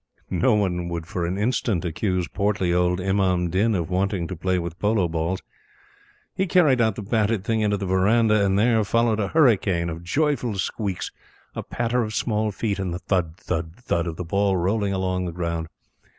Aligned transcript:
No 0.31 0.55
one 0.55 0.89
would 0.89 1.05
for 1.05 1.27
an 1.27 1.37
instant 1.37 1.85
accuse 1.85 2.27
portly 2.27 2.73
old 2.73 2.99
Imam 2.99 3.51
Din 3.51 3.75
of 3.75 3.91
wanting 3.91 4.25
to 4.29 4.35
play 4.35 4.57
with 4.57 4.79
polo 4.79 5.07
balls. 5.07 5.43
He 6.35 6.47
carried 6.47 6.81
out 6.81 6.95
the 6.95 7.03
battered 7.03 7.43
thing 7.43 7.61
into 7.61 7.77
the 7.77 7.85
verandah; 7.85 8.43
and 8.43 8.57
there 8.57 8.83
followed 8.83 9.19
a 9.19 9.27
hurricane 9.27 9.91
of 9.91 10.03
joyful 10.03 10.55
squeaks, 10.55 11.11
a 11.53 11.61
patter 11.61 12.01
of 12.01 12.15
small 12.15 12.51
feet, 12.51 12.79
and 12.79 12.91
the 12.91 12.97
thud 12.97 13.37
thud 13.37 13.75
thud 13.75 14.07
of 14.07 14.15
the 14.15 14.25
ball 14.25 14.57
rolling 14.57 14.91
along 14.91 15.25
the 15.25 15.31
ground. 15.31 15.67